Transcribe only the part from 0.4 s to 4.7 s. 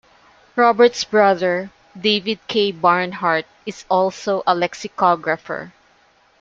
Robert's brother David K. Barnhart is also a